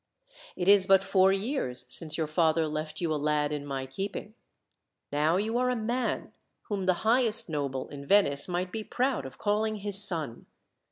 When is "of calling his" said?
9.27-10.03